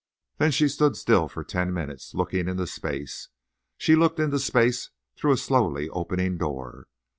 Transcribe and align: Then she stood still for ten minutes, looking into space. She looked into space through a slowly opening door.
Then 0.39 0.49
she 0.49 0.67
stood 0.67 0.97
still 0.97 1.27
for 1.27 1.43
ten 1.43 1.71
minutes, 1.71 2.15
looking 2.15 2.47
into 2.47 2.65
space. 2.65 3.29
She 3.77 3.95
looked 3.95 4.19
into 4.19 4.39
space 4.39 4.89
through 5.15 5.33
a 5.33 5.37
slowly 5.37 5.89
opening 5.89 6.39
door. 6.39 6.87